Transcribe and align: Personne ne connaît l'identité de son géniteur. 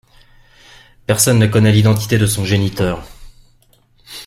Personne 1.05 1.37
ne 1.37 1.45
connaît 1.45 1.71
l'identité 1.71 2.17
de 2.17 2.25
son 2.25 2.43
géniteur. 2.43 3.05